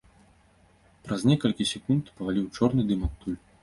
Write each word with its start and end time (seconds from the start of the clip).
І 0.95 1.03
праз 1.09 1.21
некалькі 1.33 1.69
секунд 1.75 2.03
паваліў 2.19 2.53
чорны 2.59 2.81
дым 2.93 3.09
адтуль. 3.11 3.43